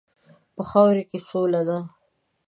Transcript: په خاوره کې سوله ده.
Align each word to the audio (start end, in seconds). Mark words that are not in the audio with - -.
په 0.55 0.61
خاوره 0.69 1.03
کې 1.09 1.19
سوله 1.29 1.61
ده. 1.67 1.77